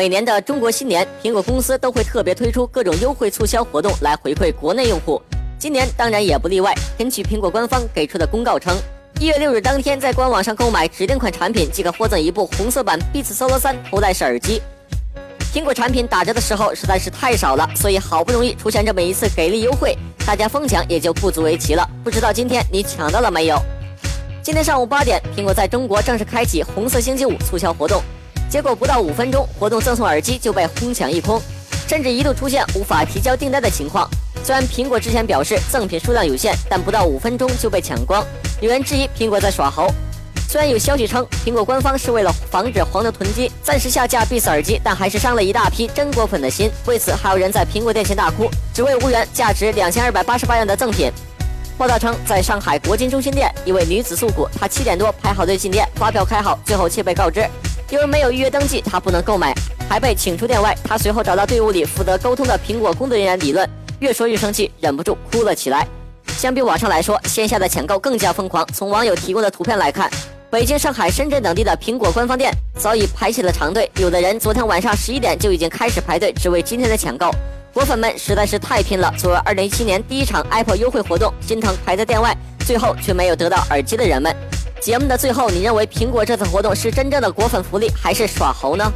[0.00, 5.20] 每年的中国新年，苹果公司都会特别推出各种优惠促销活动来回馈国内用户。
[5.58, 6.72] 今年当然也不例外。
[6.96, 8.74] 根据苹果官方给出的公告称，
[9.18, 14.62] 一月六日当天在官网上购买指定款产品即可获赠一部红色版 Beats Solo 三头戴式耳机。
[15.52, 19.94] 苹果产品打折的时候实在是太少了，所以好不容易出现这么一次给力优惠，
[20.26, 21.86] 大家疯抢也就不足为奇了。
[22.02, 23.60] 不知道今天你抢到了没有？
[24.42, 28.02] 今天上午八点，苹果在中国正式开启红色星期五促销活动，
[28.50, 31.40] 结果不到五分钟，活动赠送耳机就被哄抢一空，
[31.86, 34.10] 甚至一度出现无法提交订单的情况。
[34.42, 38.26] 虽然苹果之前表示赠品数量有限，但不到五分钟就被抢光，
[38.60, 39.86] 有人质疑苹果在耍猴。
[40.48, 46.68] 虽然有消息称苹果官方是为了防止黄牛囤积，暂时下架 B 级耳机，但还是伤了一大批真果粉的心。
[46.86, 51.12] 为此，还有人在苹果店前大哭，只为无缘价值两千二百八十八元的赠品。
[51.78, 57.48] 报道称，在上海国金中心店，一位女子诉苦，她七点多排好队进店，发票开好，最后却被告知
[57.90, 59.52] 因为没有预约登记，他不能购买，
[59.88, 60.76] 还被请出店外。
[60.84, 65.86] 他随后找到队伍里负责沟通的苹果工作人员理论，越说越生气，忍不住哭了起来。
[66.38, 68.64] 相比网上来说，线下的抢购更加疯狂。
[68.72, 70.08] 从网友提供的图片来看，
[70.50, 77.28] 北京、上海、深圳等地的苹果官方店早已排起了长队，有的人昨天晚上十一点就已经开始排队，只为今天的抢购。
[77.72, 79.12] 果粉们实在是太拼了！
[79.18, 84.34] 作为二零一七年第一场 Apple 优惠活动，心疼排在店外，最后却没有得到耳机的人们。
[84.80, 88.90] 节目的最后，你认为苹果这次活动是真正的果粉福利，还是耍猴呢？